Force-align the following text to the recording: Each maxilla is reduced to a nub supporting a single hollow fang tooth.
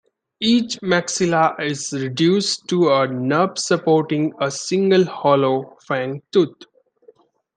Each 0.39 0.79
maxilla 0.81 1.59
is 1.61 1.93
reduced 1.93 2.67
to 2.69 2.91
a 2.91 3.05
nub 3.07 3.59
supporting 3.59 4.33
a 4.41 4.49
single 4.49 5.05
hollow 5.05 5.77
fang 5.87 6.23
tooth. 6.31 6.63